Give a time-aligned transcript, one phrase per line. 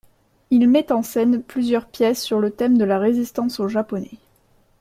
[0.49, 4.09] Il met en scène plusieurs pièces sur le thème de la résistance aux Japonais.